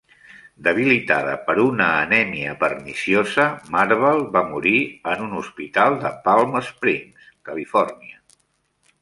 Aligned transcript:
Debilitada 0.67 1.33
per 1.49 1.55
una 1.63 1.89
anèmia 2.05 2.55
perniciosa, 2.63 3.45
Marble 3.75 4.15
va 4.39 4.43
morir 4.55 4.75
en 5.13 5.23
un 5.27 5.37
hospital 5.43 6.01
de 6.07 6.15
Palm 6.31 6.59
Springs, 6.73 7.31
Califòrnia. 7.53 8.21